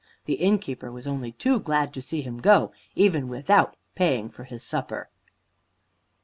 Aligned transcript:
The 0.25 0.33
innkeeper 0.33 0.91
was 0.91 1.05
only 1.05 1.31
too 1.31 1.59
glad 1.59 1.93
to 1.93 2.01
see 2.01 2.23
him 2.23 2.39
go, 2.39 2.71
even 2.95 3.27
without 3.27 3.75
paying 3.93 4.31
for 4.31 4.45
his 4.45 4.63
supper. 4.63 5.11